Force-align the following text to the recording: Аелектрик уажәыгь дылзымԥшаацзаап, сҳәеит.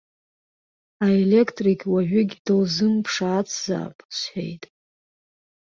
Аелектрик 1.05 1.81
уажәыгь 1.91 2.35
дылзымԥшаацзаап, 2.45 3.97
сҳәеит. 4.17 4.63